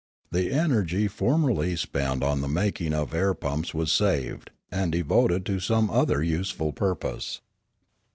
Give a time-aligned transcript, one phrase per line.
[0.31, 5.45] The energy formerly spent on the making of air pumps was saved, and de voted
[5.45, 7.41] to some other useful purpose.